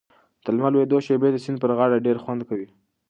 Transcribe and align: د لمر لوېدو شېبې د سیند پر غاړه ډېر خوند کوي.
د 0.43 0.45
لمر 0.55 0.71
لوېدو 0.73 0.97
شېبې 1.05 1.29
د 1.31 1.37
سیند 1.43 1.57
پر 1.61 1.71
غاړه 1.77 2.03
ډېر 2.05 2.17
خوند 2.23 2.41
کوي. 2.49 2.67